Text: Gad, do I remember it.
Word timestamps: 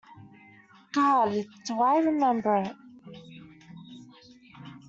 Gad, 0.93 1.45
do 1.67 1.79
I 1.83 1.99
remember 1.99 2.55
it. 2.55 2.75